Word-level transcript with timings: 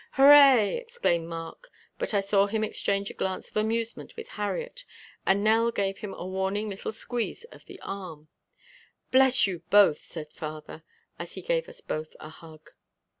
"Hurrah!" 0.13 0.55
exclaimed 0.55 1.27
Mark, 1.27 1.69
but 1.99 2.15
I 2.15 2.21
saw 2.21 2.47
him 2.47 2.63
exchange 2.63 3.11
a 3.11 3.13
glance 3.13 3.51
of 3.51 3.55
amusement 3.55 4.15
with 4.15 4.29
Harriet, 4.29 4.83
and 5.27 5.43
Nell 5.43 5.69
gave 5.69 5.99
him 5.99 6.15
a 6.15 6.25
warning 6.25 6.69
little 6.69 6.91
squeeze 6.91 7.43
of 7.51 7.65
the 7.65 7.79
arm. 7.83 8.27
"Bless 9.11 9.45
you 9.45 9.59
both," 9.69 9.99
said 9.99 10.31
father, 10.33 10.81
as 11.19 11.33
he 11.33 11.43
gave 11.43 11.69
us 11.69 11.81
both 11.81 12.15
a 12.19 12.29
hug. 12.29 12.71